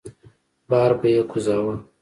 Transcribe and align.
بار 0.69 0.91
به 0.99 1.07
يې 1.15 1.21
کوزاوه. 1.31 1.75